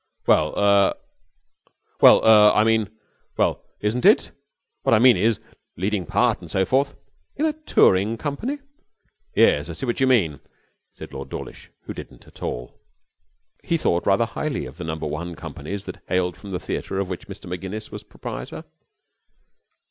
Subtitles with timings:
[0.25, 0.95] 'Well er
[1.99, 2.89] what I mean
[3.37, 4.31] well, isn't it?
[4.81, 5.39] What I mean is,
[5.77, 6.95] leading part, and so forth.'
[7.35, 8.57] 'In a touring company?'
[9.35, 10.39] 'Yes, I see what you mean,'
[10.91, 12.81] said Lord Dawlish, who didn't at all.
[13.63, 17.07] He thought rather highly of the number one companies that hailed from the theatre of
[17.07, 18.65] which Mr Maginnis was proprietor.